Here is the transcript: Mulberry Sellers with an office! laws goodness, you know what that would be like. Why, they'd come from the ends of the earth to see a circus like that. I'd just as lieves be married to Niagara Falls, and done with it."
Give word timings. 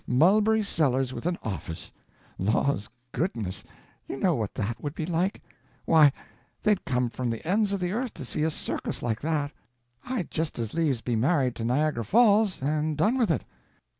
Mulberry 0.07 0.63
Sellers 0.63 1.13
with 1.13 1.27
an 1.27 1.37
office! 1.43 1.91
laws 2.39 2.89
goodness, 3.11 3.63
you 4.07 4.17
know 4.19 4.33
what 4.33 4.55
that 4.55 4.81
would 4.81 4.95
be 4.95 5.05
like. 5.05 5.43
Why, 5.85 6.11
they'd 6.63 6.85
come 6.85 7.07
from 7.11 7.29
the 7.29 7.47
ends 7.47 7.71
of 7.71 7.79
the 7.79 7.91
earth 7.91 8.15
to 8.15 8.25
see 8.25 8.41
a 8.41 8.49
circus 8.49 9.03
like 9.03 9.21
that. 9.21 9.51
I'd 10.05 10.31
just 10.31 10.57
as 10.57 10.73
lieves 10.73 11.01
be 11.01 11.15
married 11.15 11.55
to 11.57 11.63
Niagara 11.65 12.03
Falls, 12.03 12.63
and 12.63 12.97
done 12.97 13.19
with 13.19 13.29
it." 13.29 13.45